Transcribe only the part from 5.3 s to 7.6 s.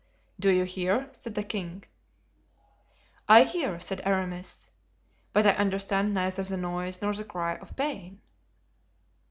"but I understand neither the noise nor the cry